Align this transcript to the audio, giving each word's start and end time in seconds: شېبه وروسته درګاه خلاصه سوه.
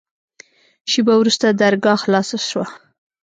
شېبه 0.91 1.13
وروسته 1.17 1.47
درګاه 1.61 1.97
خلاصه 2.03 2.37
سوه. 2.49 2.65